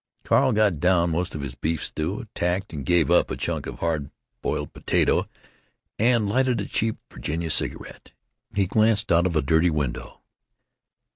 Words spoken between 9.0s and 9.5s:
out of the